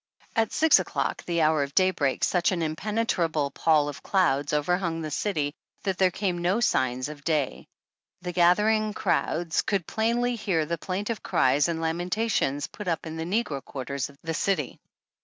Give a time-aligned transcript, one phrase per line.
[0.35, 5.11] At six o'clock, the hour of daybreak, such an impenetrable pall of clouds overhung the
[5.11, 7.67] city that there came no signs of day.
[8.23, 13.17] The gathering crowds could plainly hear the plaintive cries and lamenta tions put up in
[13.17, 14.79] the negro quarters of the city.